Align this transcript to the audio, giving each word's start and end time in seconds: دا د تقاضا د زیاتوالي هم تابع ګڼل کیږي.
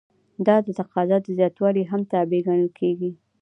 دا 0.45 0.55
د 0.65 0.67
تقاضا 0.79 1.17
د 1.23 1.27
زیاتوالي 1.37 1.83
هم 1.91 2.01
تابع 2.11 2.39
ګڼل 2.47 2.69
کیږي. 2.79 3.11